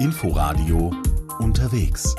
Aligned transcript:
Inforadio 0.00 0.92
unterwegs. 1.40 2.14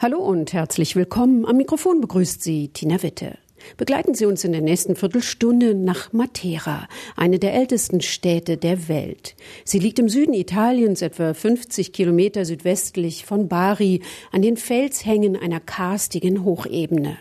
Hallo 0.00 0.18
und 0.18 0.52
herzlich 0.52 0.94
willkommen. 0.94 1.44
Am 1.44 1.56
Mikrofon 1.56 2.00
begrüßt 2.00 2.44
Sie 2.44 2.68
Tina 2.68 3.02
Witte. 3.02 3.38
Begleiten 3.76 4.14
Sie 4.14 4.24
uns 4.26 4.44
in 4.44 4.52
der 4.52 4.60
nächsten 4.60 4.94
Viertelstunde 4.94 5.74
nach 5.74 6.12
Matera, 6.12 6.86
eine 7.16 7.40
der 7.40 7.54
ältesten 7.54 8.02
Städte 8.02 8.56
der 8.56 8.86
Welt. 8.86 9.34
Sie 9.64 9.80
liegt 9.80 9.98
im 9.98 10.08
Süden 10.08 10.34
Italiens, 10.34 11.02
etwa 11.02 11.34
50 11.34 11.92
Kilometer 11.92 12.44
südwestlich 12.44 13.24
von 13.24 13.48
Bari, 13.48 14.00
an 14.30 14.42
den 14.42 14.56
Felshängen 14.56 15.34
einer 15.34 15.58
karstigen 15.58 16.44
Hochebene. 16.44 17.18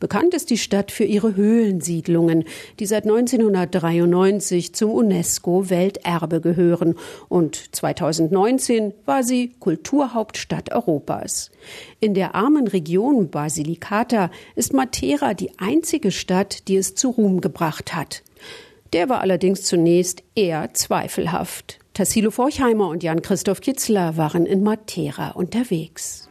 Bekannt 0.00 0.34
ist 0.34 0.50
die 0.50 0.58
Stadt 0.58 0.90
für 0.90 1.04
ihre 1.04 1.36
Höhlensiedlungen, 1.36 2.44
die 2.78 2.86
seit 2.86 3.04
1993 3.04 4.74
zum 4.74 4.90
UNESCO-Welterbe 4.90 6.40
gehören 6.40 6.94
und 7.28 7.74
2019 7.74 8.94
war 9.04 9.22
sie 9.22 9.52
Kulturhauptstadt 9.60 10.72
Europas. 10.72 11.50
In 12.00 12.14
der 12.14 12.34
armen 12.34 12.68
Region 12.68 13.30
Basilicata 13.30 14.30
ist 14.54 14.72
Matera 14.72 15.34
die 15.34 15.50
einzige 15.58 16.10
Stadt, 16.10 16.68
die 16.68 16.76
es 16.76 16.94
zu 16.94 17.10
Ruhm 17.10 17.40
gebracht 17.40 17.94
hat. 17.94 18.22
Der 18.92 19.08
war 19.08 19.20
allerdings 19.20 19.64
zunächst 19.64 20.22
eher 20.34 20.72
zweifelhaft. 20.72 21.80
Tassilo 21.94 22.30
Forchheimer 22.30 22.88
und 22.88 23.02
Jan-Christoph 23.02 23.60
Kitzler 23.60 24.16
waren 24.16 24.46
in 24.46 24.62
Matera 24.62 25.30
unterwegs. 25.30 26.28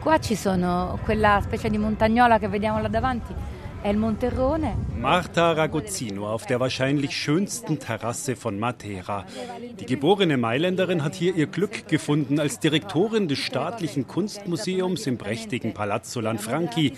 Qua 0.00 0.18
ci 0.20 0.36
sono 0.36 0.98
quella 1.04 1.40
specie 1.42 1.68
di 1.68 1.76
montagnola 1.76 2.38
che 2.38 2.48
vediamo 2.48 2.80
là 2.80 2.88
davanti. 2.88 3.34
Marta 4.96 5.52
Ragozzino 5.52 6.28
auf 6.28 6.46
der 6.46 6.58
wahrscheinlich 6.58 7.16
schönsten 7.16 7.78
Terrasse 7.78 8.34
von 8.34 8.58
Matera. 8.58 9.24
Die 9.78 9.86
geborene 9.86 10.36
Mailänderin 10.36 11.04
hat 11.04 11.14
hier 11.14 11.34
ihr 11.36 11.46
Glück 11.46 11.86
gefunden 11.86 12.40
als 12.40 12.58
Direktorin 12.58 13.28
des 13.28 13.38
staatlichen 13.38 14.06
Kunstmuseums 14.06 15.06
im 15.06 15.16
prächtigen 15.16 15.74
Palazzo 15.74 16.20
Lanfranchi. 16.20 16.94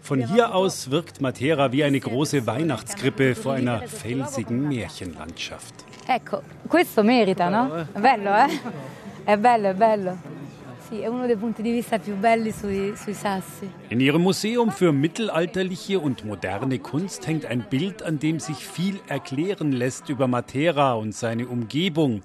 Von 0.00 0.26
hier 0.26 0.54
aus 0.54 0.90
wirkt 0.90 1.20
Matera 1.20 1.70
wie 1.72 1.84
eine 1.84 2.00
große 2.00 2.46
Weihnachtskrippe 2.46 3.34
vor 3.36 3.54
einer 3.54 3.82
felsigen 3.82 4.68
Märchenlandschaft. 4.68 5.84
Ecco, 6.06 6.42
questo 6.68 7.02
merita, 7.02 7.48
no? 7.48 7.86
Bello, 7.94 8.30
eh? 8.30 8.60
È 9.24 9.36
bello, 9.36 9.68
è 9.68 9.74
bello. 9.74 10.18
In 13.90 14.00
ihrem 14.00 14.22
Museum 14.22 14.70
für 14.70 14.92
mittelalterliche 14.92 15.98
und 15.98 16.24
moderne 16.24 16.78
Kunst 16.78 17.26
hängt 17.26 17.46
ein 17.46 17.68
Bild, 17.68 18.02
an 18.02 18.18
dem 18.18 18.38
sich 18.40 18.58
viel 18.66 19.00
erklären 19.08 19.72
lässt 19.72 20.08
über 20.08 20.28
Matera 20.28 20.94
und 20.94 21.12
seine 21.14 21.48
Umgebung. 21.48 22.22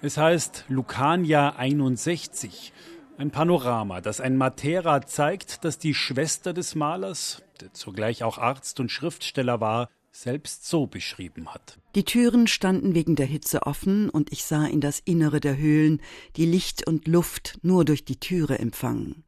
Es 0.00 0.18
heißt 0.18 0.64
Lucania 0.68 1.50
61. 1.56 2.72
Ein 3.18 3.30
Panorama, 3.30 4.00
das 4.00 4.20
ein 4.20 4.36
Matera 4.36 5.02
zeigt, 5.02 5.64
das 5.64 5.78
die 5.78 5.94
Schwester 5.94 6.52
des 6.52 6.74
Malers, 6.74 7.42
der 7.60 7.72
zugleich 7.72 8.24
auch 8.24 8.38
Arzt 8.38 8.80
und 8.80 8.90
Schriftsteller 8.90 9.60
war, 9.60 9.88
selbst 10.12 10.68
so 10.68 10.86
beschrieben 10.86 11.48
hat. 11.48 11.78
Die 11.94 12.04
Türen 12.04 12.46
standen 12.46 12.94
wegen 12.94 13.16
der 13.16 13.26
Hitze 13.26 13.62
offen 13.62 14.10
und 14.10 14.30
ich 14.30 14.44
sah 14.44 14.66
in 14.66 14.80
das 14.80 15.00
Innere 15.00 15.40
der 15.40 15.56
Höhlen, 15.56 16.00
die 16.36 16.46
Licht 16.46 16.86
und 16.86 17.08
Luft 17.08 17.58
nur 17.62 17.84
durch 17.84 18.04
die 18.04 18.20
Türe 18.20 18.58
empfangen. 18.58 19.24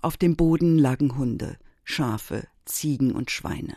Auf 0.00 0.16
dem 0.16 0.36
Boden 0.36 0.78
lagen 0.78 1.18
Hunde, 1.18 1.58
Schafe, 1.82 2.46
Ziegen 2.64 3.12
und 3.12 3.30
Schweine. 3.30 3.76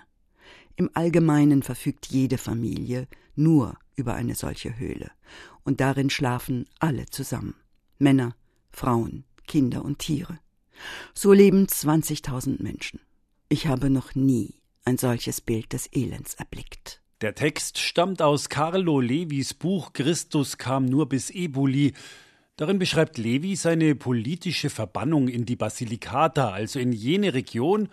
Im 0.76 0.90
Allgemeinen 0.94 1.64
verfügt 1.64 2.08
jede 2.08 2.38
Familie 2.38 3.08
nur 3.36 3.78
über 3.96 4.14
eine 4.14 4.36
solche 4.36 4.78
Höhle, 4.78 5.12
und 5.64 5.82
darin 5.82 6.10
schlafen 6.10 6.68
alle 6.80 7.08
zusammen 7.08 7.56
Männer, 7.98 8.36
Frauen, 8.72 9.26
Kinder 9.48 9.84
und 9.84 10.00
Tiere. 10.00 10.40
So 11.14 11.34
leben 11.34 11.66
20.000 11.66 12.62
Menschen. 12.64 13.00
Ich 13.50 13.68
habe 13.68 13.90
noch 13.90 14.16
nie 14.16 14.61
ein 14.84 14.98
solches 14.98 15.42
Bild 15.42 15.74
des 15.74 15.90
Elends 15.94 16.34
erblickt. 16.36 17.02
Der 17.22 17.36
Text 17.36 17.78
stammt 17.78 18.22
aus 18.22 18.50
Carlo 18.50 19.00
Levis 19.00 19.54
Buch 19.54 19.94
Christus 19.94 20.58
kam 20.58 20.86
nur 20.86 21.08
bis 21.08 21.30
Eboli. 21.30 21.94
Darin 22.56 22.80
beschreibt 22.80 23.18
Levi 23.18 23.56
seine 23.56 23.94
politische 23.96 24.70
Verbannung 24.70 25.28
in 25.28 25.46
die 25.46 25.56
Basilicata, 25.56 26.50
also 26.50 26.80
in 26.80 26.92
jene 26.92 27.34
Region, 27.34 27.90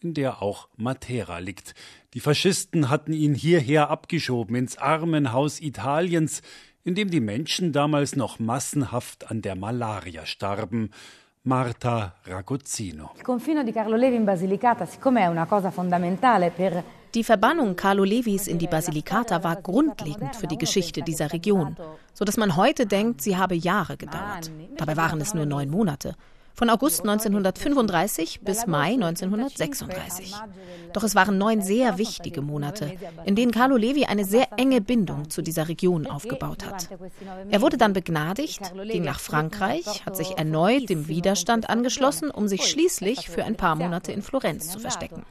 in 0.00 0.14
der 0.14 0.42
auch 0.42 0.68
Matera 0.76 1.38
liegt. 1.38 1.74
Die 2.14 2.20
Faschisten 2.20 2.90
hatten 2.90 3.12
ihn 3.12 3.34
hierher 3.34 3.88
abgeschoben, 3.88 4.56
ins 4.56 4.76
Armenhaus 4.76 5.60
Italiens, 5.60 6.42
in 6.84 6.94
dem 6.94 7.10
die 7.10 7.20
Menschen 7.20 7.72
damals 7.72 8.14
noch 8.14 8.38
massenhaft 8.38 9.30
an 9.30 9.42
der 9.42 9.56
Malaria 9.56 10.26
starben. 10.26 10.90
Marta 11.48 12.12
Ragozzino. 12.26 13.10
Die 17.14 17.24
Verbannung 17.24 17.76
Carlo 17.76 18.02
Levis 18.02 18.48
in 18.48 18.58
die 18.58 18.66
Basilicata 18.66 19.44
war 19.44 19.54
grundlegend 19.54 20.34
für 20.34 20.48
die 20.48 20.58
Geschichte 20.58 21.02
dieser 21.02 21.32
Region, 21.32 21.76
so 22.12 22.24
dass 22.24 22.36
man 22.36 22.56
heute 22.56 22.86
denkt, 22.86 23.22
sie 23.22 23.36
habe 23.36 23.54
Jahre 23.54 23.96
gedauert. 23.96 24.50
Dabei 24.76 24.96
waren 24.96 25.20
es 25.20 25.34
nur 25.34 25.46
neun 25.46 25.70
Monate 25.70 26.16
von 26.56 26.70
August 26.70 27.02
1935 27.02 28.40
bis 28.40 28.66
Mai 28.66 28.94
1936. 28.94 30.34
Doch 30.94 31.02
es 31.02 31.14
waren 31.14 31.36
neun 31.36 31.60
sehr 31.60 31.98
wichtige 31.98 32.40
Monate, 32.40 32.92
in 33.24 33.36
denen 33.36 33.52
Carlo 33.52 33.76
Levi 33.76 34.06
eine 34.06 34.24
sehr 34.24 34.48
enge 34.56 34.80
Bindung 34.80 35.28
zu 35.28 35.42
dieser 35.42 35.68
Region 35.68 36.06
aufgebaut 36.06 36.64
hat. 36.64 36.88
Er 37.50 37.60
wurde 37.60 37.76
dann 37.76 37.92
begnadigt, 37.92 38.72
ging 38.88 39.04
nach 39.04 39.20
Frankreich, 39.20 40.06
hat 40.06 40.16
sich 40.16 40.38
erneut 40.38 40.88
dem 40.88 41.08
Widerstand 41.08 41.68
angeschlossen, 41.68 42.30
um 42.30 42.48
sich 42.48 42.66
schließlich 42.66 43.28
für 43.28 43.44
ein 43.44 43.56
paar 43.56 43.76
Monate 43.76 44.12
in 44.12 44.22
Florenz 44.22 44.70
zu 44.70 44.78
verstecken. 44.78 45.26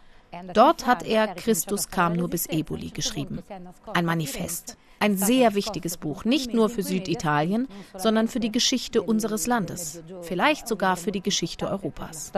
Dort 0.54 0.86
hat 0.86 1.04
er 1.04 1.28
Christus 1.28 1.90
kam 1.90 2.14
nur 2.14 2.30
bis 2.30 2.46
Eboli 2.46 2.90
geschrieben. 2.90 3.42
Ein 3.94 4.06
Manifest. 4.06 4.78
Ein 5.00 5.18
sehr 5.18 5.56
wichtiges 5.56 5.98
Buch, 5.98 6.26
nicht 6.26 6.54
nur 6.54 6.70
für 6.70 6.84
Süditalien, 6.84 7.68
sondern 7.98 8.28
für 8.28 8.40
die 8.40 8.52
Geschichte 8.52 9.02
unseres 9.02 9.48
Landes, 9.48 10.04
vielleicht 10.22 10.68
sogar 10.68 10.98
für 10.98 11.12
die 11.12 11.22
Geschichte 11.22 11.70
Europas. 11.70 12.32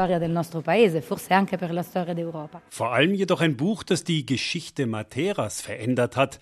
Vor 2.69 2.91
allem 2.91 3.13
jedoch 3.13 3.41
ein 3.41 3.57
Buch, 3.57 3.84
das 3.84 4.03
die 4.03 4.25
Geschichte 4.25 4.88
Materas 4.88 5.62
verändert 5.62 6.16
hat. 6.16 6.40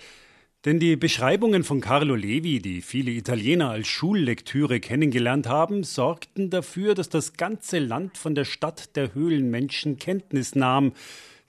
Denn 0.65 0.79
die 0.79 0.95
Beschreibungen 0.95 1.63
von 1.63 1.79
Carlo 1.79 2.15
Levi, 2.15 2.59
die 2.59 2.81
viele 2.81 3.11
Italiener 3.11 3.69
als 3.69 3.87
Schullektüre 3.87 4.79
kennengelernt 4.79 5.47
haben, 5.47 5.83
sorgten 5.83 6.49
dafür, 6.49 6.95
dass 6.95 7.07
das 7.07 7.33
ganze 7.33 7.77
Land 7.77 8.17
von 8.17 8.33
der 8.33 8.45
Stadt 8.45 8.95
der 8.95 9.13
Höhlenmenschen 9.13 9.99
Kenntnis 9.99 10.55
nahm. 10.55 10.93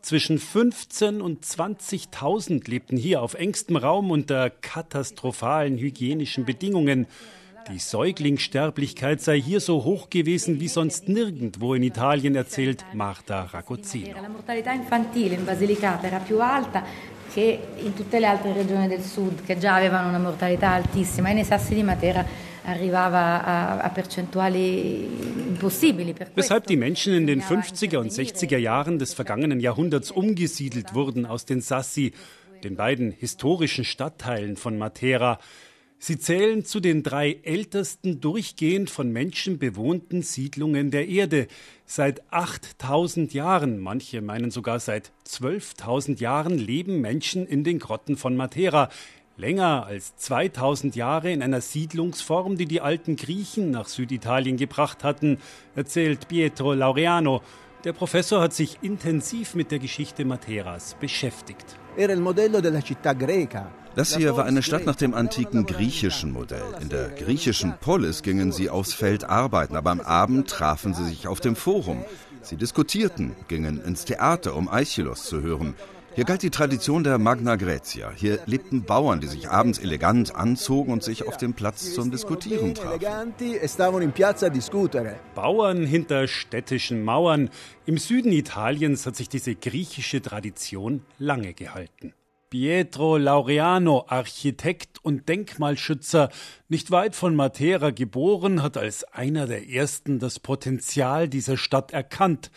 Zwischen 0.07 0.39
15 0.39 1.21
und 1.21 1.45
20.000 1.45 2.71
lebten 2.71 2.97
hier 2.97 3.23
auf 3.23 3.35
engstem 3.35 3.75
Raum 3.75 4.13
unter 4.13 4.51
katastrophalen 4.51 5.79
hygienischen 5.79 6.45
Bedingungen. 6.45 7.09
Die 7.69 7.81
Säuglingssterblichkeit 7.81 9.21
sei 9.21 9.41
hier 9.41 9.59
so 9.59 9.83
hoch 9.83 10.09
gewesen 10.09 10.61
wie 10.61 10.69
sonst 10.69 11.09
nirgendwo 11.09 11.75
in 11.75 11.83
Italien, 11.83 12.37
erzählt 12.37 12.85
Marta 12.95 13.49
Ragozzino. 13.53 14.15
che 17.35 17.59
in 17.81 17.93
tutte 17.93 18.19
le 18.21 18.27
altre 18.29 18.53
regioni 18.53 18.87
del 18.89 19.03
sud 19.03 19.45
che 19.45 19.59
già 19.59 19.75
avevano 19.75 20.09
una 20.09 20.21
mortalità 20.21 20.71
altissima 20.71 21.31
e 21.31 21.35
nei 21.35 21.45
sassi 21.45 21.75
di 21.75 21.83
Matera 21.83 22.25
Weshalb 26.35 26.67
die 26.67 26.77
Menschen 26.77 27.15
in 27.15 27.27
den 27.27 27.41
50er 27.41 27.99
und 27.99 28.11
60er 28.11 28.59
Jahren 28.59 28.99
des 28.99 29.15
vergangenen 29.15 29.61
Jahrhunderts 29.61 30.11
umgesiedelt 30.11 30.93
wurden 30.93 31.27
aus 31.27 31.45
den 31.45 31.61
Sassi, 31.61 32.13
den 32.65 32.75
beiden 32.75 33.13
historischen 33.13 33.85
Stadtteilen 33.85 34.57
von 34.57 34.79
Matera. 34.79 35.39
Sie 35.99 36.19
zählen 36.19 36.65
zu 36.65 36.81
den 36.81 37.03
drei 37.03 37.39
ältesten 37.43 38.21
durchgehend 38.21 38.91
von 38.91 39.11
Menschen 39.11 39.59
bewohnten 39.59 40.21
Siedlungen 40.23 40.91
der 40.91 41.09
Erde. 41.09 41.47
Seit 41.87 42.21
8000 42.33 43.33
Jahren, 43.33 43.79
manche 43.79 44.21
meinen 44.21 44.51
sogar 44.51 44.79
seit 44.79 45.13
12.000 45.27 46.21
Jahren, 46.21 46.59
leben 46.59 47.01
Menschen 47.01 47.47
in 47.47 47.65
den 47.65 47.79
Grotten 47.79 48.17
von 48.17 48.37
Matera. 48.37 48.91
Länger 49.39 49.85
als 49.87 50.17
2000 50.17 50.97
Jahre 50.97 51.31
in 51.31 51.43
einer 51.43 51.61
Siedlungsform, 51.61 52.57
die 52.57 52.65
die 52.65 52.81
alten 52.81 53.17
Griechen 53.17 53.71
nach 53.71 53.87
Süditalien 53.87 54.57
gebracht 54.57 55.05
hatten, 55.05 55.39
erzählt 55.75 56.29
Pietro 56.29 56.73
Laureano. 56.73 57.43
Der 57.85 57.93
Professor 57.93 58.41
hat 58.41 58.55
sich 58.55 58.79
intensiv 58.81 59.55
mit 59.55 59.71
der 59.71 59.79
Geschichte 59.79 60.25
Materas 60.25 60.97
beschäftigt. 60.99 61.77
Das 63.95 64.17
hier 64.17 64.37
war 64.37 64.47
eine 64.47 64.63
Stadt 64.63 64.87
nach 64.87 64.97
dem 64.97 65.13
antiken 65.13 65.67
griechischen 65.67 66.33
Modell. 66.33 66.65
In 66.81 66.89
der 66.89 67.11
griechischen 67.11 67.75
Polis 67.79 68.23
gingen 68.23 68.53
sie 68.53 68.71
aufs 68.71 68.95
Feld 68.95 69.25
arbeiten, 69.25 69.77
aber 69.77 69.91
am 69.91 70.01
Abend 70.01 70.49
trafen 70.49 70.95
sie 70.95 71.05
sich 71.05 71.29
auf 71.29 71.41
dem 71.41 71.57
Forum. 71.57 72.05
Sie 72.41 72.57
diskutierten, 72.57 73.37
gingen 73.49 73.83
ins 73.83 74.07
Theater, 74.07 74.57
um 74.57 74.69
Aeschylus 74.69 75.25
zu 75.25 75.43
hören. 75.43 75.75
Hier 76.17 76.25
galt 76.25 76.43
die 76.43 76.49
Tradition 76.49 77.05
der 77.05 77.19
Magna 77.19 77.57
Graecia. 77.57 78.11
Hier 78.11 78.39
lebten 78.47 78.85
Bauern, 78.85 79.21
die 79.21 79.27
sich 79.27 79.51
abends 79.51 79.79
elegant 79.79 80.35
anzogen 80.35 80.91
und 80.91 81.05
sich 81.05 81.29
auf 81.29 81.37
dem 81.37 81.53
Platz 81.53 81.93
zum 81.93 82.11
Diskutieren 82.11 82.75
trafen. 82.75 83.35
Bauern 85.35 85.85
hinter 85.85 86.27
städtischen 86.27 87.05
Mauern. 87.05 87.51
Im 87.85 87.99
Süden 87.99 88.33
Italiens 88.33 89.05
hat 89.05 89.15
sich 89.15 89.29
diese 89.29 89.55
griechische 89.57 90.23
Tradition 90.23 91.03
lange 91.19 91.53
gehalten. 91.53 92.15
Pietro 92.49 93.19
Laureano, 93.19 94.07
Architekt 94.09 95.05
und 95.05 95.29
Denkmalschützer, 95.29 96.31
nicht 96.71 96.91
weit 96.91 97.15
von 97.15 97.37
Matera 97.37 97.91
geboren, 97.91 98.63
hat 98.63 98.79
als 98.79 99.05
einer 99.05 99.47
der 99.47 99.69
ersten 99.69 100.19
das 100.19 100.41
Potenzial 100.41 101.29
dieser 101.29 101.59
Stadt 101.59 101.93
erkannt 101.93 102.51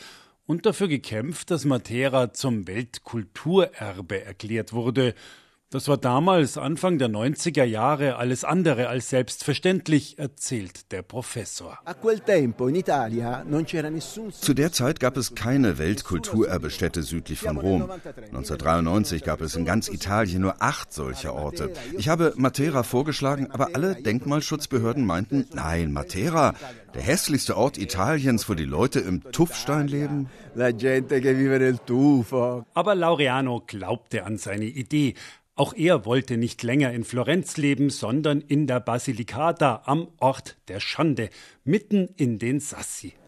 und 0.50 0.66
dafür 0.66 0.88
gekämpft, 0.88 1.52
dass 1.52 1.64
Matera 1.64 2.34
zum 2.34 2.68
Weltkulturerbe 2.68 4.26
erklärt 4.26 4.74
wurde. 4.74 5.14
Das 5.72 5.88
war 5.88 5.98
damals, 5.98 6.58
Anfang 6.58 6.98
der 6.98 7.10
90er 7.10 7.64
Jahre, 7.64 8.16
alles 8.16 8.44
andere 8.44 8.88
als 8.88 9.10
selbstverständlich, 9.10 10.18
erzählt 10.18 10.92
der 10.92 11.04
Professor. 11.04 11.78
Zu 14.32 14.54
der 14.56 14.72
Zeit 14.72 15.00
gab 15.00 15.16
es 15.16 15.36
keine 15.36 15.78
Weltkulturerbestätte 15.78 17.04
südlich 17.04 17.42
von 17.42 17.58
Rom. 17.58 17.84
1993 17.84 19.24
gab 19.24 19.42
es 19.42 19.56
in 19.56 19.64
ganz 19.64 19.90
Italien 19.90 20.42
nur 20.42 20.56
acht 20.60 20.92
solcher 20.92 21.36
Orte. 21.36 21.72
Ich 21.96 22.10
habe 22.10 22.34
Matera 22.36 22.82
vorgeschlagen, 22.82 23.52
aber 23.52 23.70
alle 23.74 23.94
Denkmalschutzbehörden 23.94 25.06
meinten, 25.06 25.46
nein, 25.54 25.94
Matera, 25.94 26.56
der 26.96 27.04
hässlichste 27.04 27.56
Ort 27.56 27.78
Italiens, 27.78 28.50
wo 28.50 28.56
die 28.56 28.66
Leute 28.66 29.02
im 29.02 29.22
Tuffstein 29.32 29.88
leben. 29.88 30.30
Aber 32.74 32.96
Laureano 32.96 33.64
glaubte 33.68 34.26
an 34.26 34.38
seine 34.40 34.66
Idee. 34.66 35.14
Auch 35.60 35.74
er 35.74 36.06
wollte 36.06 36.38
nicht 36.38 36.64
länger 36.64 36.94
in 36.94 37.04
Florenz 37.04 37.58
leben, 37.58 37.90
sondern 37.90 38.40
in 38.40 38.66
der 38.66 38.80
Basilicata 38.80 39.82
am 39.84 40.08
Ort 40.18 40.56
der 40.70 40.80
Schande, 40.80 41.30
mitten 41.66 42.08
in 42.16 42.40
den 42.40 42.62
Sassi. 42.62 43.19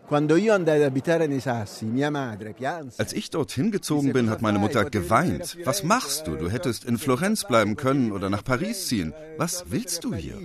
Als 2.97 3.13
ich 3.13 3.29
dorthin 3.29 3.71
gezogen 3.71 4.13
bin, 4.13 4.29
hat 4.29 4.41
meine 4.41 4.59
Mutter 4.59 4.89
geweint. 4.89 5.57
Was 5.63 5.83
machst 5.83 6.27
du? 6.27 6.35
Du 6.35 6.49
hättest 6.49 6.83
in 6.83 6.97
Florenz 6.97 7.45
bleiben 7.45 7.77
können 7.77 8.11
oder 8.11 8.29
nach 8.29 8.43
Paris 8.43 8.87
ziehen. 8.87 9.13
Was 9.37 9.65
willst 9.69 10.03
du 10.03 10.13
hier? 10.13 10.35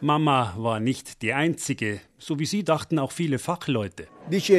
Mama 0.00 0.54
war 0.58 0.80
nicht 0.80 1.22
die 1.22 1.32
Einzige. 1.32 2.00
So 2.18 2.38
wie 2.38 2.46
sie 2.46 2.62
dachten 2.62 2.98
auch 2.98 3.12
viele 3.12 3.38
Fachleute. 3.38 4.06
Sie 4.30 4.50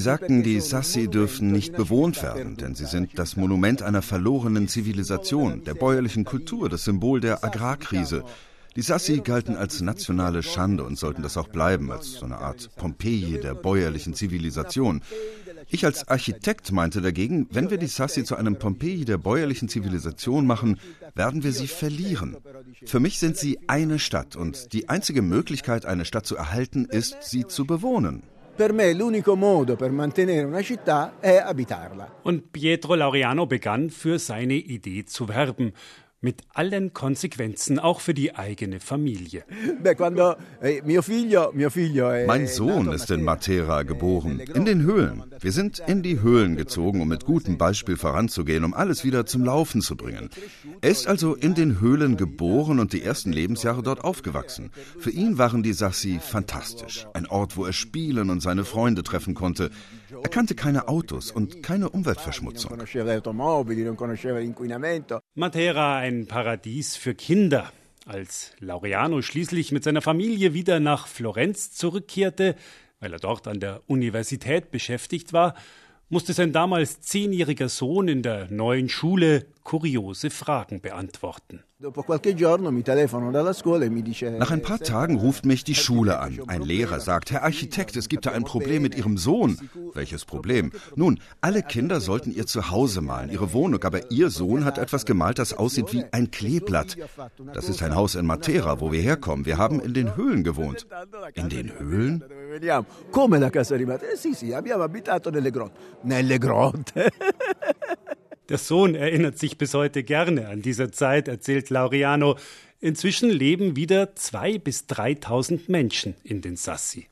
sagten, 0.00 0.42
die 0.42 0.60
Sassi 0.60 1.08
dürfen 1.08 1.52
nicht 1.52 1.76
bewohnt 1.76 2.22
werden, 2.22 2.56
denn 2.56 2.74
sie 2.74 2.86
sind 2.86 3.18
das 3.18 3.36
Monument 3.36 3.82
einer 3.82 4.02
verlorenen 4.02 4.68
Zivilisation, 4.68 5.64
der 5.64 5.74
bäuerlichen 5.74 6.24
Kultur, 6.24 6.68
das 6.68 6.84
Symbol 6.84 7.20
der 7.20 7.44
Agrarkrise. 7.44 8.24
Die 8.76 8.82
Sassi 8.82 9.20
galten 9.20 9.54
als 9.56 9.80
nationale 9.80 10.42
Schande 10.42 10.82
und 10.82 10.98
sollten 10.98 11.22
das 11.22 11.36
auch 11.36 11.46
bleiben, 11.46 11.92
als 11.92 12.12
so 12.12 12.24
eine 12.24 12.38
Art 12.38 12.70
Pompeji 12.74 13.38
der 13.38 13.54
bäuerlichen 13.54 14.14
Zivilisation. 14.14 15.02
Ich 15.68 15.84
als 15.84 16.08
Architekt 16.08 16.72
meinte 16.72 17.00
dagegen, 17.00 17.46
wenn 17.52 17.70
wir 17.70 17.78
die 17.78 17.86
Sassi 17.86 18.24
zu 18.24 18.34
einem 18.34 18.58
Pompeji 18.58 19.04
der 19.04 19.18
bäuerlichen 19.18 19.68
Zivilisation 19.68 20.46
machen, 20.46 20.80
werden 21.14 21.44
wir 21.44 21.52
sie 21.52 21.68
verlieren. 21.68 22.36
Für 22.84 22.98
mich 22.98 23.20
sind 23.20 23.36
sie 23.36 23.60
eine 23.68 24.00
Stadt 24.00 24.34
und 24.34 24.72
die 24.72 24.88
einzige 24.88 25.22
Möglichkeit, 25.22 25.86
eine 25.86 26.04
Stadt 26.04 26.26
zu 26.26 26.36
erhalten, 26.36 26.86
ist, 26.86 27.16
sie 27.20 27.46
zu 27.46 27.66
bewohnen. 27.66 28.24
Und 32.22 32.52
Pietro 32.52 32.94
Laureano 32.94 33.46
begann, 33.46 33.90
für 33.90 34.18
seine 34.20 34.54
Idee 34.54 35.04
zu 35.04 35.28
werben 35.28 35.72
mit 36.24 36.42
allen 36.54 36.94
Konsequenzen 36.94 37.78
auch 37.78 38.00
für 38.00 38.14
die 38.14 38.34
eigene 38.34 38.80
Familie. 38.80 39.44
Eh, 40.62 40.80
mein 42.26 42.46
Sohn 42.46 42.92
ist 42.92 43.10
in 43.10 43.22
Matera 43.22 43.82
geboren, 43.82 44.40
in 44.40 44.64
den 44.64 44.82
Höhlen. 44.82 45.22
Wir 45.38 45.52
sind 45.52 45.80
in 45.86 46.02
die 46.02 46.20
Höhlen 46.20 46.56
gezogen, 46.56 47.02
um 47.02 47.08
mit 47.08 47.26
gutem 47.26 47.58
Beispiel 47.58 47.96
voranzugehen, 47.96 48.64
um 48.64 48.72
alles 48.72 49.04
wieder 49.04 49.26
zum 49.26 49.44
Laufen 49.44 49.82
zu 49.82 49.96
bringen. 49.96 50.30
Er 50.80 50.90
ist 50.90 51.06
also 51.06 51.34
in 51.34 51.54
den 51.54 51.80
Höhlen 51.80 52.16
geboren 52.16 52.80
und 52.80 52.94
die 52.94 53.02
ersten 53.02 53.30
Lebensjahre 53.30 53.82
dort 53.82 54.02
aufgewachsen. 54.02 54.70
Für 54.98 55.10
ihn 55.10 55.36
waren 55.36 55.62
die 55.62 55.74
Sassi 55.74 56.18
fantastisch, 56.20 57.06
ein 57.12 57.26
Ort, 57.26 57.58
wo 57.58 57.66
er 57.66 57.74
spielen 57.74 58.30
und 58.30 58.40
seine 58.40 58.64
Freunde 58.64 59.02
treffen 59.02 59.34
konnte. 59.34 59.70
Er 60.24 60.30
kannte 60.30 60.54
keine 60.54 60.88
Autos 60.88 61.30
und 61.30 61.62
keine 61.62 61.90
Umweltverschmutzung. 61.90 62.72
Matera, 65.34 65.98
ein 65.98 66.26
Paradies 66.26 66.96
für 66.96 67.14
Kinder. 67.14 67.70
Als 68.06 68.52
Laureano 68.58 69.20
schließlich 69.20 69.70
mit 69.70 69.84
seiner 69.84 70.00
Familie 70.00 70.54
wieder 70.54 70.80
nach 70.80 71.08
Florenz 71.08 71.72
zurückkehrte, 71.72 72.56
weil 73.00 73.12
er 73.12 73.18
dort 73.18 73.46
an 73.46 73.60
der 73.60 73.82
Universität 73.86 74.70
beschäftigt 74.70 75.34
war, 75.34 75.54
musste 76.08 76.32
sein 76.32 76.52
damals 76.52 77.00
zehnjähriger 77.00 77.68
Sohn 77.68 78.08
in 78.08 78.22
der 78.22 78.50
neuen 78.50 78.88
Schule 78.88 79.46
kuriose 79.62 80.30
Fragen 80.30 80.80
beantworten. 80.80 81.64
E 81.80 81.90
Nach 84.38 84.50
ein 84.50 84.62
paar 84.62 84.78
Tagen 84.78 85.16
ruft 85.18 85.44
mich 85.44 85.64
die 85.64 85.74
Schule 85.74 86.18
an. 86.18 86.40
Ein 86.46 86.62
Lehrer 86.62 87.00
sagt, 87.00 87.30
Herr 87.30 87.42
Architekt, 87.42 87.96
es 87.96 88.08
gibt 88.08 88.26
da 88.26 88.30
ein 88.30 88.44
Problem 88.44 88.82
mit 88.82 88.94
Ihrem 88.94 89.18
Sohn. 89.18 89.58
Welches 89.92 90.24
Problem? 90.24 90.72
Nun, 90.94 91.18
alle 91.40 91.62
Kinder 91.62 92.00
sollten 92.00 92.32
ihr 92.32 92.46
Zuhause 92.46 93.00
malen, 93.00 93.30
ihre 93.30 93.52
Wohnung, 93.52 93.82
aber 93.82 94.10
Ihr 94.10 94.30
Sohn 94.30 94.64
hat 94.64 94.78
etwas 94.78 95.04
gemalt, 95.04 95.38
das 95.38 95.52
aussieht 95.52 95.92
wie 95.92 96.04
ein 96.12 96.30
Kleeblatt. 96.30 96.96
Das 97.52 97.68
ist 97.68 97.82
ein 97.82 97.94
Haus 97.94 98.14
in 98.14 98.24
Matera, 98.24 98.80
wo 98.80 98.92
wir 98.92 99.02
herkommen. 99.02 99.44
Wir 99.44 99.58
haben 99.58 99.80
in 99.80 99.94
den 99.94 100.16
Höhlen 100.16 100.44
gewohnt. 100.44 100.86
In 101.34 101.48
den 101.48 101.78
Höhlen? 101.78 102.24
Come 103.10 103.38
la 103.38 103.50
casa 103.50 103.76
di 103.76 103.84
Matera? 103.84 104.16
Sì, 104.16 104.34
sì, 104.34 104.52
abbiamo 104.52 104.82
abitato 104.82 105.30
nelle 105.30 105.50
grotte. 105.50 105.78
Nelle 106.02 106.38
grotte. 106.38 107.10
Der 108.48 108.58
Sohn 108.58 108.94
erinnert 108.94 109.38
sich 109.38 109.56
bis 109.56 109.72
heute 109.72 110.04
gerne 110.04 110.48
an 110.48 110.60
diese 110.60 110.90
Zeit, 110.90 111.28
erzählt 111.28 111.70
Laureano. 111.70 112.36
Inzwischen 112.78 113.30
leben 113.30 113.76
wieder 113.76 114.12
2.000 114.14 114.58
bis 114.60 114.84
3.000 114.84 115.60
Menschen 115.68 116.14
in 116.22 116.42
den 116.42 116.56
Sassi. 116.56 117.08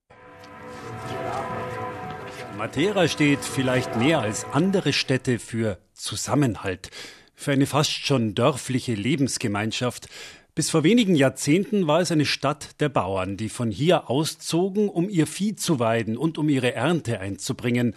Matera 2.59 3.09
steht 3.09 3.41
vielleicht 3.41 3.97
mehr 3.97 4.21
als 4.21 4.44
andere 4.53 4.93
Städte 4.93 5.39
für 5.39 5.79
Zusammenhalt, 5.94 6.91
für 7.35 7.53
eine 7.53 7.67
fast 7.67 7.93
schon 7.93 8.35
dörfliche 8.35 8.94
Lebensgemeinschaft. 8.94 10.09
Bis 10.54 10.69
vor 10.69 10.84
wenigen 10.84 11.14
Jahrzehnten 11.14 11.86
war 11.86 12.00
es 12.00 12.12
eine 12.12 12.27
Stadt 12.27 12.79
der 12.81 12.91
Bauern, 12.91 13.38
die 13.38 13.48
von 13.48 13.70
hier 13.70 14.10
auszogen, 14.10 14.91
um 14.91 15.08
ihr 15.08 15.27
Vieh 15.27 15.56
zu 15.56 15.79
weiden 15.79 16.19
und 16.19 16.36
um 16.36 16.50
ihre 16.50 16.74
Ernte 16.74 17.20
einzubringen. 17.20 17.94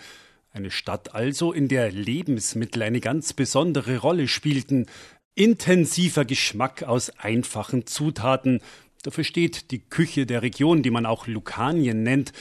Eine 0.52 0.72
Stadt 0.72 1.14
also, 1.14 1.52
in 1.52 1.68
der 1.68 1.92
Lebensmittel 1.92 2.82
eine 2.84 3.02
ganz 3.02 3.34
besondere 3.34 3.98
Rolle 3.98 4.30
spielten. 4.30 4.86
Intensiver 5.34 6.24
Geschmack 6.24 6.84
aus 6.84 7.10
einfachen 7.10 7.88
Zutaten. 7.88 8.62
Dafür 9.04 9.26
steht 9.26 9.72
die 9.72 9.80
Küche 9.80 10.26
der 10.26 10.42
Region, 10.42 10.82
die 10.82 10.92
man 10.92 11.06
auch 11.06 11.28
Lukanien 11.28 12.04
nennt 12.04 12.32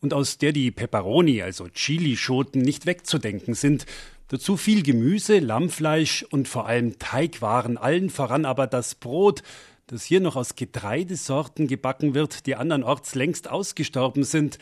und 0.00 0.14
aus 0.14 0.38
der 0.38 0.52
die 0.52 0.70
Peperoni, 0.70 1.42
also 1.42 1.66
Chilischoten, 1.66 2.62
nicht 2.62 2.86
wegzudenken 2.86 3.54
sind. 3.54 3.84
Dazu 4.28 4.56
viel 4.56 4.82
Gemüse, 4.82 5.38
Lammfleisch 5.38 6.24
und 6.24 6.48
vor 6.48 6.66
allem 6.66 6.98
Teigwaren, 6.98 7.78
allen 7.78 8.10
voran 8.10 8.44
aber 8.44 8.66
das 8.66 8.96
Brot, 8.96 9.44
das 9.86 10.02
hier 10.02 10.20
noch 10.20 10.34
aus 10.34 10.56
Getreidesorten 10.56 11.68
gebacken 11.68 12.14
wird, 12.14 12.46
die 12.46 12.56
andernorts 12.56 13.14
längst 13.14 13.48
ausgestorben 13.48 14.24
sind. 14.24 14.58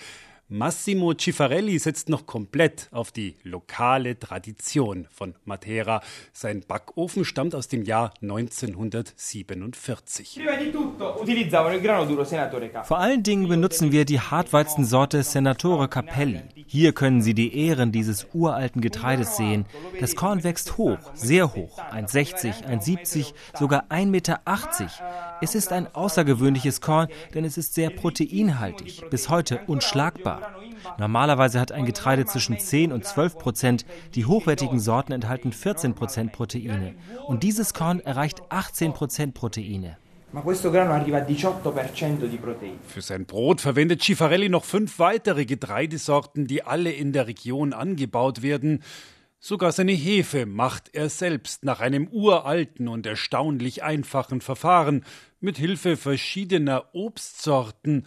Massimo 0.49 1.15
Cifarelli 1.15 1.79
setzt 1.79 2.11
noch 2.11 2.27
komplett 2.27 2.89
auf 2.91 3.11
die 3.11 3.37
lokale 3.45 4.19
Tradition 4.19 5.07
von 5.11 5.35
Matera. 5.47 6.03
Sein 6.35 6.63
Backofen 6.69 7.25
stammt 7.25 7.55
aus 7.55 7.69
dem 7.69 7.83
Jahr 7.83 8.13
1947. 8.21 10.43
Vor 12.85 12.99
allen 12.99 13.23
Dingen 13.23 13.49
benutzen 13.49 13.91
wir 13.91 14.05
die 14.05 14.21
Hartweizensorte 14.21 15.23
Senatore 15.23 15.89
Capelli. 15.89 16.43
Hier 16.67 16.93
können 16.93 17.23
Sie 17.23 17.33
die 17.33 17.57
Ehren 17.57 17.91
dieses 17.91 18.27
uralten 18.35 18.83
Getreides 18.83 19.39
sehen. 19.39 19.65
Das 19.99 20.15
Korn 20.15 20.45
wächst 20.45 20.77
hoch, 20.77 20.99
sehr 21.15 21.55
hoch, 21.55 21.79
1,60, 21.79 22.67
1,70, 22.67 23.33
sogar 23.59 23.87
1,80 23.89 24.07
Meter. 24.07 24.41
Es 25.41 25.55
ist 25.55 25.73
ein 25.73 25.93
außergewöhnliches 25.95 26.81
Korn, 26.81 27.09
denn 27.35 27.45
es 27.45 27.59
ist 27.59 27.75
sehr 27.75 27.91
proteinhaltig, 27.91 29.09
bis 29.11 29.29
heute 29.29 29.61
unschlagbar. 29.67 30.55
Normalerweise 30.99 31.61
hat 31.61 31.73
ein 31.73 31.87
Getreide 31.87 32.25
zwischen 32.27 32.59
10 32.59 32.93
und 32.93 33.05
12 33.05 33.39
Prozent. 33.39 33.87
Die 34.15 34.27
hochwertigen 34.27 34.81
Sorten 34.81 35.13
enthalten 35.13 35.53
14 35.53 35.95
Prozent 35.95 36.33
Proteine. 36.33 36.95
Und 37.27 37.43
dieses 37.43 37.75
Korn 37.75 38.01
erreicht 38.01 38.43
18 38.49 38.93
Prozent 38.93 39.35
Proteine. 39.35 39.97
Für 42.89 43.03
sein 43.03 43.25
Brot 43.25 43.61
verwendet 43.61 44.03
Cifarelli 44.03 44.49
noch 44.49 44.65
fünf 44.65 44.99
weitere 44.99 45.45
Getreidesorten, 45.45 46.49
die 46.49 46.65
alle 46.65 46.91
in 46.91 47.13
der 47.13 47.29
Region 47.29 47.73
angebaut 47.73 48.43
werden. 48.43 48.83
Sogar 49.47 49.73
seine 49.73 49.93
Hefe 49.93 50.47
macht 50.47 50.95
er 50.95 51.11
selbst 51.11 51.67
nach 51.67 51.81
einem 51.81 52.09
uralten 52.09 52.89
und 52.89 53.05
erstaunlich 53.05 53.83
einfachen 53.83 54.41
Verfahren 54.41 55.05
mit 55.39 55.59
Hilfe 55.59 55.99
verschiedener 55.99 56.95
Obstsorten 56.95 58.07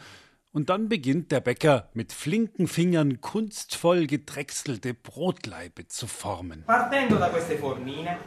und 0.57 0.69
dann 0.69 0.89
beginnt 0.89 1.31
der 1.31 1.39
Bäcker 1.39 1.87
mit 1.93 2.11
flinken 2.11 2.67
Fingern 2.67 3.21
kunstvoll 3.21 4.07
gedrechselte 4.07 4.95
Brotlaibe 4.95 5.87
zu 5.87 6.07
formen. 6.07 6.65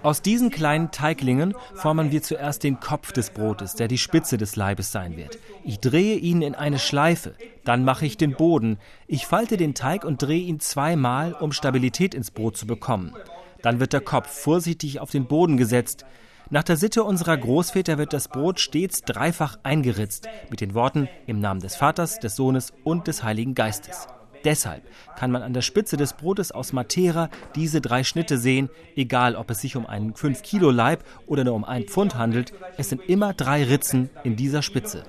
Aus 0.04 0.22
diesen 0.22 0.50
kleinen 0.50 0.92
Teiglingen 0.92 1.56
formen 1.74 2.12
wir 2.12 2.22
zuerst 2.22 2.62
den 2.62 2.78
Kopf 2.78 3.10
des 3.10 3.30
Brotes, 3.30 3.74
der 3.74 3.88
die 3.88 3.98
Spitze 3.98 4.38
des 4.38 4.54
Leibes 4.54 4.92
sein 4.92 5.16
wird. 5.16 5.40
Ich 5.64 5.80
drehe 5.80 6.18
ihn 6.18 6.40
in 6.42 6.54
eine 6.54 6.78
Schleife, 6.78 7.34
dann 7.64 7.84
mache 7.84 8.06
ich 8.06 8.16
den 8.16 8.36
Boden. 8.36 8.78
Ich 9.08 9.26
falte 9.26 9.56
den 9.56 9.74
Teig 9.74 10.04
und 10.04 10.22
drehe 10.22 10.44
ihn 10.44 10.60
zweimal, 10.60 11.32
um 11.32 11.50
Stabilität 11.50 12.14
ins 12.14 12.30
Brot 12.30 12.56
zu 12.56 12.64
bekommen. 12.64 13.12
Dann 13.60 13.80
wird 13.80 13.92
der 13.92 14.02
Kopf 14.02 14.30
vorsichtig 14.30 15.00
auf 15.00 15.10
den 15.10 15.26
Boden 15.26 15.56
gesetzt. 15.56 16.04
Nach 16.52 16.64
der 16.64 16.76
Sitte 16.76 17.04
unserer 17.04 17.36
Großväter 17.36 17.96
wird 17.96 18.12
das 18.12 18.26
Brot 18.26 18.58
stets 18.58 19.02
dreifach 19.02 19.60
eingeritzt 19.62 20.28
mit 20.50 20.60
den 20.60 20.74
Worten 20.74 21.08
im 21.28 21.38
Namen 21.38 21.60
des 21.60 21.76
Vaters, 21.76 22.18
des 22.18 22.34
Sohnes 22.34 22.72
und 22.82 23.06
des 23.06 23.22
Heiligen 23.22 23.54
Geistes. 23.54 24.08
Deshalb 24.42 24.82
kann 25.16 25.30
man 25.30 25.42
an 25.42 25.52
der 25.52 25.62
Spitze 25.62 25.96
des 25.96 26.14
Brotes 26.14 26.50
aus 26.50 26.72
Matera 26.72 27.30
diese 27.54 27.80
drei 27.80 28.02
Schnitte 28.02 28.36
sehen, 28.36 28.68
egal 28.96 29.36
ob 29.36 29.50
es 29.50 29.60
sich 29.60 29.76
um 29.76 29.86
einen 29.86 30.16
5 30.16 30.42
Kilo 30.42 30.72
Leib 30.72 31.04
oder 31.26 31.44
nur 31.44 31.54
um 31.54 31.64
ein 31.64 31.84
Pfund 31.84 32.16
handelt, 32.16 32.52
es 32.76 32.88
sind 32.88 33.08
immer 33.08 33.32
drei 33.32 33.62
Ritzen 33.62 34.10
in 34.24 34.34
dieser 34.34 34.62
Spitze. 34.62 35.04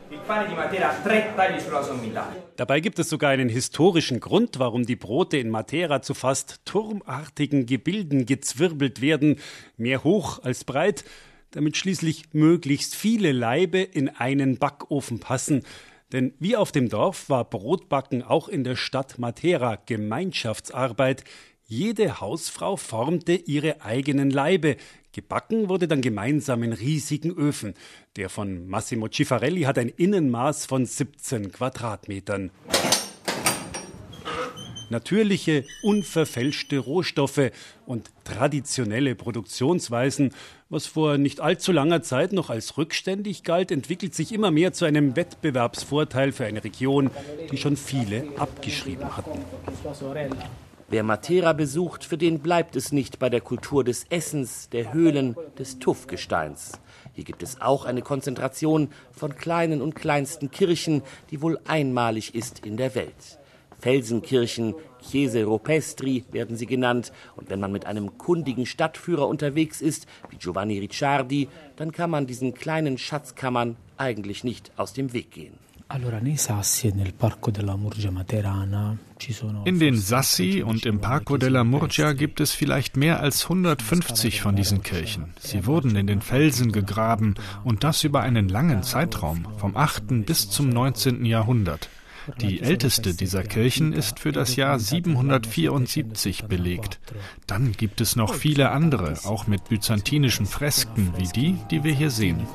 Dabei 2.55 2.79
gibt 2.81 2.99
es 2.99 3.09
sogar 3.09 3.31
einen 3.31 3.49
historischen 3.49 4.19
Grund, 4.19 4.59
warum 4.59 4.85
die 4.85 4.95
Brote 4.95 5.37
in 5.37 5.49
Matera 5.49 6.03
zu 6.03 6.13
fast 6.13 6.63
turmartigen 6.65 7.65
Gebilden 7.65 8.27
gezwirbelt 8.27 9.01
werden, 9.01 9.37
mehr 9.77 10.03
hoch 10.03 10.43
als 10.43 10.65
breit, 10.65 11.03
damit 11.51 11.77
schließlich 11.77 12.33
möglichst 12.33 12.95
viele 12.95 13.31
Laibe 13.31 13.79
in 13.79 14.09
einen 14.09 14.57
Backofen 14.57 15.19
passen. 15.19 15.63
Denn 16.11 16.33
wie 16.39 16.55
auf 16.57 16.71
dem 16.71 16.89
Dorf 16.89 17.29
war 17.29 17.45
Brotbacken 17.45 18.23
auch 18.23 18.49
in 18.49 18.63
der 18.63 18.75
Stadt 18.75 19.19
Matera 19.19 19.77
Gemeinschaftsarbeit. 19.85 21.23
Jede 21.65 22.19
Hausfrau 22.19 22.75
formte 22.75 23.33
ihre 23.33 23.81
eigenen 23.81 24.29
Laibe. 24.29 24.75
Gebacken 25.13 25.69
wurde 25.69 25.87
dann 25.87 26.01
gemeinsam 26.01 26.63
in 26.63 26.73
riesigen 26.73 27.31
Öfen. 27.31 27.75
Der 28.17 28.29
von 28.29 28.67
Massimo 28.67 29.07
Cifarelli 29.07 29.61
hat 29.61 29.77
ein 29.77 29.89
Innenmaß 29.89 30.65
von 30.65 30.85
17 30.85 31.51
Quadratmetern 31.51 32.51
natürliche, 34.91 35.65
unverfälschte 35.81 36.77
Rohstoffe 36.77 37.51
und 37.85 38.11
traditionelle 38.23 39.15
Produktionsweisen, 39.15 40.33
was 40.69 40.85
vor 40.85 41.17
nicht 41.17 41.41
allzu 41.41 41.71
langer 41.71 42.03
Zeit 42.03 42.33
noch 42.33 42.49
als 42.49 42.77
rückständig 42.77 43.43
galt, 43.43 43.71
entwickelt 43.71 44.13
sich 44.13 44.31
immer 44.31 44.51
mehr 44.51 44.73
zu 44.73 44.85
einem 44.85 45.15
Wettbewerbsvorteil 45.15 46.31
für 46.31 46.45
eine 46.45 46.63
Region, 46.63 47.09
die 47.51 47.57
schon 47.57 47.77
viele 47.77 48.25
abgeschrieben 48.37 49.17
hatten. 49.17 49.39
Wer 50.89 51.03
Matera 51.03 51.53
besucht, 51.53 52.03
für 52.03 52.17
den 52.17 52.39
bleibt 52.39 52.75
es 52.75 52.91
nicht 52.91 53.17
bei 53.17 53.29
der 53.29 53.39
Kultur 53.39 53.85
des 53.85 54.05
Essens, 54.09 54.67
der 54.69 54.93
Höhlen, 54.93 55.37
des 55.57 55.79
Tuffgesteins. 55.79 56.73
Hier 57.13 57.23
gibt 57.23 57.43
es 57.43 57.61
auch 57.61 57.85
eine 57.85 58.01
Konzentration 58.01 58.89
von 59.11 59.35
kleinen 59.37 59.81
und 59.81 59.95
kleinsten 59.95 60.51
Kirchen, 60.51 61.01
die 61.29 61.41
wohl 61.41 61.59
einmalig 61.65 62.35
ist 62.35 62.65
in 62.65 62.75
der 62.75 62.93
Welt. 62.93 63.39
Felsenkirchen, 63.81 64.75
Chiese 65.01 65.43
Rupestri 65.43 66.23
werden 66.31 66.55
sie 66.55 66.67
genannt. 66.67 67.11
Und 67.35 67.49
wenn 67.49 67.59
man 67.59 67.71
mit 67.71 67.85
einem 67.85 68.17
kundigen 68.17 68.65
Stadtführer 68.65 69.27
unterwegs 69.27 69.81
ist, 69.81 70.05
wie 70.29 70.37
Giovanni 70.37 70.79
Ricciardi, 70.79 71.49
dann 71.75 71.91
kann 71.91 72.11
man 72.11 72.27
diesen 72.27 72.53
kleinen 72.53 72.97
Schatzkammern 72.97 73.75
eigentlich 73.97 74.43
nicht 74.43 74.71
aus 74.77 74.93
dem 74.93 75.13
Weg 75.13 75.31
gehen. 75.31 75.53
In 79.65 79.79
den 79.79 79.97
Sassi 79.97 80.63
und 80.63 80.85
im 80.85 81.01
Parco 81.01 81.37
della 81.37 81.63
Murgia 81.65 82.13
gibt 82.13 82.39
es 82.39 82.51
vielleicht 82.53 82.95
mehr 82.95 83.19
als 83.19 83.43
150 83.43 84.41
von 84.41 84.55
diesen 84.55 84.83
Kirchen. 84.83 85.33
Sie 85.37 85.65
wurden 85.65 85.97
in 85.97 86.07
den 86.07 86.21
Felsen 86.21 86.71
gegraben 86.71 87.35
und 87.65 87.83
das 87.83 88.05
über 88.05 88.21
einen 88.21 88.47
langen 88.47 88.83
Zeitraum, 88.83 89.45
vom 89.57 89.75
8. 89.75 90.25
bis 90.25 90.49
zum 90.49 90.69
19. 90.69 91.25
Jahrhundert. 91.25 91.89
Die 92.39 92.61
älteste 92.61 93.13
dieser 93.13 93.43
Kirchen 93.43 93.93
ist 93.93 94.19
für 94.19 94.31
das 94.31 94.55
Jahr 94.55 94.79
774 94.79 96.45
belegt. 96.45 96.99
Dann 97.47 97.71
gibt 97.71 98.01
es 98.01 98.15
noch 98.15 98.33
viele 98.33 98.71
andere, 98.71 99.17
auch 99.25 99.47
mit 99.47 99.69
byzantinischen 99.69 100.45
Fresken 100.45 101.13
wie 101.17 101.27
die, 101.27 101.57
die 101.71 101.83
wir 101.83 101.93
hier 101.93 102.11
sehen. 102.11 102.47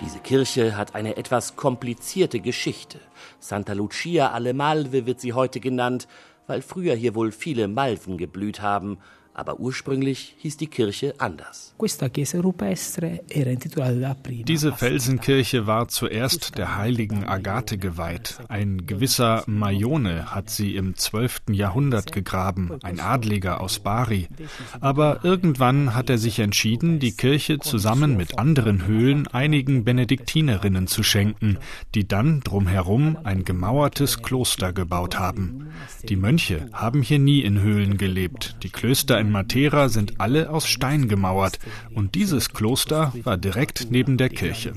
Diese 0.00 0.18
Kirche 0.18 0.76
hat 0.76 0.94
eine 0.94 1.16
etwas 1.16 1.56
komplizierte 1.56 2.40
Geschichte. 2.40 3.00
Santa 3.38 3.72
Lucia 3.72 4.32
alle 4.32 4.52
Malve 4.52 5.06
wird 5.06 5.20
sie 5.20 5.32
heute 5.32 5.60
genannt, 5.60 6.08
weil 6.46 6.60
früher 6.60 6.94
hier 6.94 7.14
wohl 7.14 7.32
viele 7.32 7.68
Malven 7.68 8.18
geblüht 8.18 8.60
haben 8.60 8.98
aber 9.34 9.60
ursprünglich 9.60 10.34
hieß 10.38 10.56
die 10.56 10.66
Kirche 10.66 11.14
anders. 11.18 11.74
Diese 14.46 14.72
Felsenkirche 14.72 15.66
war 15.66 15.88
zuerst 15.88 16.58
der 16.58 16.76
heiligen 16.76 17.24
Agathe 17.24 17.78
geweiht. 17.78 18.38
Ein 18.48 18.86
gewisser 18.86 19.42
Maione 19.46 20.34
hat 20.34 20.50
sie 20.50 20.76
im 20.76 20.96
12. 20.96 21.42
Jahrhundert 21.50 22.12
gegraben, 22.12 22.78
ein 22.82 23.00
Adliger 23.00 23.60
aus 23.60 23.78
Bari. 23.78 24.28
Aber 24.80 25.24
irgendwann 25.24 25.94
hat 25.94 26.10
er 26.10 26.18
sich 26.18 26.38
entschieden, 26.38 26.98
die 26.98 27.12
Kirche 27.12 27.58
zusammen 27.58 28.16
mit 28.16 28.38
anderen 28.38 28.86
Höhlen 28.86 29.26
einigen 29.28 29.84
Benediktinerinnen 29.84 30.86
zu 30.86 31.02
schenken, 31.02 31.58
die 31.94 32.06
dann 32.06 32.40
drumherum 32.40 33.16
ein 33.24 33.44
gemauertes 33.44 34.22
Kloster 34.22 34.72
gebaut 34.72 35.18
haben. 35.18 35.72
Die 36.08 36.16
Mönche 36.16 36.68
haben 36.72 37.02
hier 37.02 37.18
nie 37.18 37.40
in 37.40 37.60
Höhlen 37.60 37.96
gelebt. 37.96 38.56
Die 38.62 38.70
Klöster 38.70 39.21
in 39.22 39.30
Matera 39.30 39.88
sind 39.88 40.20
alle 40.20 40.50
aus 40.50 40.66
Stein 40.66 41.08
gemauert 41.08 41.60
und 41.94 42.16
dieses 42.16 42.52
Kloster 42.52 43.12
war 43.22 43.38
direkt 43.38 43.86
neben 43.90 44.16
der 44.16 44.28
Kirche. 44.28 44.72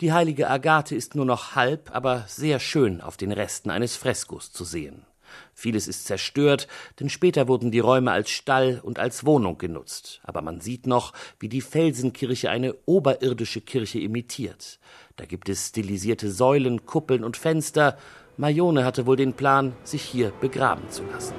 Die 0.00 0.12
heilige 0.12 0.50
Agathe 0.50 0.94
ist 0.94 1.14
nur 1.14 1.24
noch 1.24 1.54
halb, 1.56 1.90
aber 1.94 2.24
sehr 2.28 2.60
schön 2.60 3.00
auf 3.00 3.16
den 3.16 3.32
Resten 3.32 3.70
eines 3.70 3.96
Freskos 3.96 4.52
zu 4.52 4.64
sehen. 4.64 5.06
Vieles 5.54 5.88
ist 5.88 6.04
zerstört, 6.04 6.68
denn 7.00 7.08
später 7.08 7.48
wurden 7.48 7.70
die 7.70 7.80
Räume 7.80 8.12
als 8.12 8.28
Stall 8.28 8.80
und 8.82 8.98
als 8.98 9.24
Wohnung 9.24 9.56
genutzt. 9.56 10.20
Aber 10.24 10.42
man 10.42 10.60
sieht 10.60 10.86
noch, 10.86 11.14
wie 11.40 11.48
die 11.48 11.62
Felsenkirche 11.62 12.50
eine 12.50 12.74
oberirdische 12.84 13.62
Kirche 13.62 13.98
imitiert. 13.98 14.78
Da 15.16 15.24
gibt 15.24 15.48
es 15.48 15.68
stilisierte 15.68 16.30
Säulen, 16.30 16.84
Kuppeln 16.84 17.24
und 17.24 17.38
Fenster, 17.38 17.96
Maione 18.36 18.84
hatte 18.84 19.06
wohl 19.06 19.16
den 19.16 19.34
Plan, 19.34 19.74
sich 19.84 20.02
hier 20.02 20.32
begraben 20.40 20.90
zu 20.90 21.04
lassen. 21.04 21.34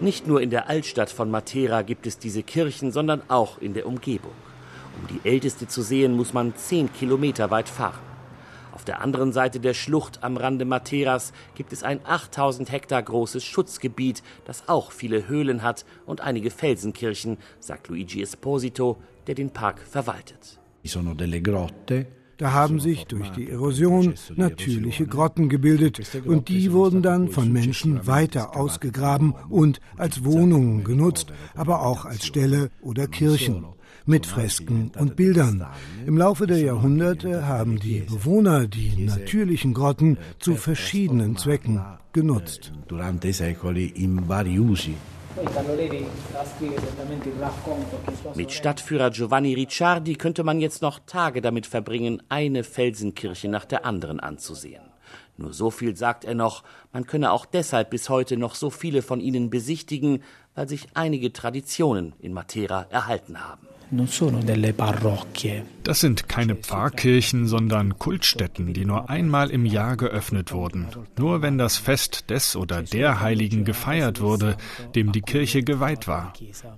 Nicht 0.00 0.26
nur 0.26 0.40
in 0.40 0.50
der 0.50 0.68
Altstadt 0.70 1.10
von 1.10 1.30
Matera 1.30 1.82
gibt 1.82 2.06
es 2.06 2.16
diese 2.18 2.44
Kirchen, 2.44 2.92
sondern 2.92 3.22
auch 3.28 3.58
in 3.58 3.74
der 3.74 3.86
Umgebung. 3.86 4.32
Um 5.00 5.08
die 5.08 5.28
älteste 5.28 5.66
zu 5.66 5.82
sehen, 5.82 6.16
muss 6.16 6.32
man 6.32 6.54
zehn 6.54 6.92
Kilometer 6.92 7.50
weit 7.50 7.68
fahren. 7.68 7.98
Auf 8.72 8.84
der 8.84 9.02
anderen 9.02 9.32
Seite 9.32 9.58
der 9.58 9.74
Schlucht 9.74 10.22
am 10.22 10.36
Rande 10.36 10.64
Materas 10.64 11.32
gibt 11.56 11.72
es 11.72 11.82
ein 11.82 12.00
8000 12.04 12.70
Hektar 12.70 13.02
großes 13.02 13.44
Schutzgebiet, 13.44 14.22
das 14.44 14.68
auch 14.68 14.92
viele 14.92 15.26
Höhlen 15.26 15.62
hat 15.62 15.84
und 16.06 16.20
einige 16.20 16.50
Felsenkirchen, 16.50 17.36
sagt 17.58 17.88
Luigi 17.88 18.22
Esposito, 18.22 18.96
der 19.26 19.34
den 19.34 19.50
Park 19.50 19.80
verwaltet. 19.80 20.60
Da 22.40 22.52
haben 22.52 22.80
sich 22.80 23.04
durch 23.04 23.28
die 23.32 23.50
Erosion 23.50 24.14
natürliche 24.34 25.06
Grotten 25.06 25.50
gebildet 25.50 26.00
und 26.24 26.48
die 26.48 26.72
wurden 26.72 27.02
dann 27.02 27.28
von 27.28 27.52
Menschen 27.52 28.06
weiter 28.06 28.56
ausgegraben 28.56 29.34
und 29.50 29.80
als 29.98 30.24
Wohnungen 30.24 30.82
genutzt, 30.82 31.34
aber 31.54 31.84
auch 31.84 32.06
als 32.06 32.24
Ställe 32.24 32.70
oder 32.80 33.08
Kirchen 33.08 33.66
mit 34.06 34.24
Fresken 34.24 34.90
und 34.98 35.16
Bildern. 35.16 35.66
Im 36.06 36.16
Laufe 36.16 36.46
der 36.46 36.60
Jahrhunderte 36.60 37.46
haben 37.46 37.78
die 37.78 38.00
Bewohner 38.00 38.66
die 38.66 39.04
natürlichen 39.04 39.74
Grotten 39.74 40.16
zu 40.38 40.56
verschiedenen 40.56 41.36
Zwecken 41.36 41.82
genutzt. 42.14 42.72
Mit 48.34 48.52
Stadtführer 48.52 49.10
Giovanni 49.10 49.54
Ricciardi 49.54 50.14
könnte 50.14 50.42
man 50.42 50.60
jetzt 50.60 50.82
noch 50.82 50.98
Tage 51.06 51.40
damit 51.40 51.66
verbringen, 51.66 52.22
eine 52.28 52.64
Felsenkirche 52.64 53.48
nach 53.48 53.64
der 53.64 53.84
anderen 53.84 54.20
anzusehen. 54.20 54.82
Nur 55.36 55.52
so 55.52 55.70
viel 55.70 55.96
sagt 55.96 56.24
er 56.24 56.34
noch, 56.34 56.64
man 56.92 57.06
könne 57.06 57.32
auch 57.32 57.46
deshalb 57.46 57.90
bis 57.90 58.08
heute 58.08 58.36
noch 58.36 58.54
so 58.54 58.70
viele 58.70 59.02
von 59.02 59.20
ihnen 59.20 59.50
besichtigen, 59.50 60.22
weil 60.54 60.68
sich 60.68 60.88
einige 60.94 61.32
Traditionen 61.32 62.14
in 62.20 62.32
Matera 62.32 62.86
erhalten 62.90 63.40
haben. 63.40 63.66
Das 65.82 65.98
sind 65.98 66.28
keine 66.28 66.54
Pfarrkirchen, 66.54 67.48
sondern 67.48 67.98
Kultstätten, 67.98 68.72
die 68.72 68.84
nur 68.84 69.10
einmal 69.10 69.50
im 69.50 69.66
Jahr 69.66 69.96
geöffnet 69.96 70.52
wurden. 70.52 70.86
Nur 71.18 71.42
wenn 71.42 71.58
das 71.58 71.76
Fest 71.76 72.30
des 72.30 72.54
oder 72.54 72.82
der 72.82 73.20
Heiligen 73.20 73.64
gefeiert 73.64 74.20
wurde, 74.20 74.56
dem 74.94 75.10
die 75.10 75.22
Kirche 75.22 75.64
geweiht 75.64 76.06
war. 76.06 76.32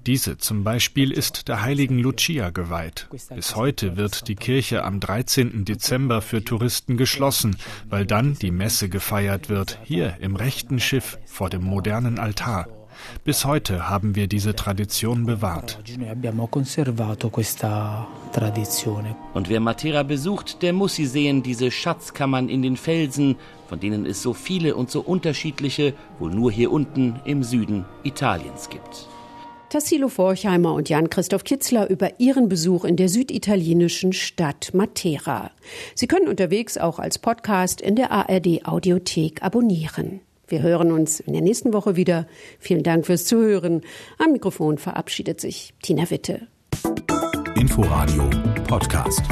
Diese 0.06 0.38
zum 0.38 0.64
Beispiel 0.64 1.10
ist 1.10 1.48
der 1.48 1.62
heiligen 1.62 1.98
Lucia 1.98 2.48
geweiht. 2.48 3.08
Bis 3.34 3.56
heute 3.56 3.98
wird 3.98 4.28
die 4.28 4.36
Kirche 4.36 4.82
am 4.82 4.98
13. 4.98 5.66
Dezember 5.66 6.22
für 6.22 6.42
Touristen 6.42 6.96
geschlossen, 6.96 7.56
weil 7.90 8.06
dann 8.06 8.38
die 8.40 8.50
Messe 8.50 8.88
gefeiert 8.88 9.50
wird, 9.50 9.78
hier 10.02 10.16
im 10.20 10.34
rechten 10.36 10.80
Schiff 10.80 11.18
vor 11.26 11.48
dem 11.48 11.62
modernen 11.62 12.18
Altar. 12.18 12.66
Bis 13.24 13.44
heute 13.44 13.88
haben 13.88 14.14
wir 14.16 14.26
diese 14.26 14.54
Tradition 14.54 15.26
bewahrt. 15.26 15.78
Und 19.34 19.48
wer 19.48 19.60
Matera 19.60 20.02
besucht, 20.02 20.62
der 20.62 20.72
muss 20.72 20.94
sie 20.94 21.06
sehen, 21.06 21.42
diese 21.42 21.70
Schatzkammern 21.70 22.48
in 22.48 22.62
den 22.62 22.76
Felsen, 22.76 23.36
von 23.68 23.78
denen 23.80 24.04
es 24.06 24.22
so 24.22 24.34
viele 24.34 24.74
und 24.74 24.90
so 24.90 25.00
unterschiedliche 25.00 25.94
wohl 26.18 26.32
nur 26.32 26.50
hier 26.50 26.72
unten 26.72 27.20
im 27.24 27.44
Süden 27.44 27.84
Italiens 28.02 28.68
gibt. 28.68 29.08
Tassilo 29.72 30.10
Forchheimer 30.10 30.74
und 30.74 30.90
Jan-Christoph 30.90 31.44
Kitzler 31.44 31.88
über 31.88 32.20
ihren 32.20 32.50
Besuch 32.50 32.84
in 32.84 32.96
der 32.96 33.08
süditalienischen 33.08 34.12
Stadt 34.12 34.74
Matera. 34.74 35.50
Sie 35.94 36.06
können 36.06 36.28
unterwegs 36.28 36.76
auch 36.76 36.98
als 36.98 37.18
Podcast 37.18 37.80
in 37.80 37.96
der 37.96 38.10
ARD 38.10 38.66
Audiothek 38.66 39.42
abonnieren. 39.42 40.20
Wir 40.46 40.60
hören 40.60 40.92
uns 40.92 41.20
in 41.20 41.32
der 41.32 41.40
nächsten 41.40 41.72
Woche 41.72 41.96
wieder. 41.96 42.26
Vielen 42.58 42.82
Dank 42.82 43.06
fürs 43.06 43.24
Zuhören. 43.24 43.80
Am 44.18 44.32
Mikrofon 44.32 44.76
verabschiedet 44.76 45.40
sich 45.40 45.72
Tina 45.82 46.10
Witte. 46.10 46.48
Inforadio 47.54 48.28
Podcast. 48.68 49.22